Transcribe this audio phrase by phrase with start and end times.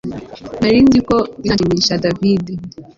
[0.61, 2.45] Nari nzi ko bizashimisha David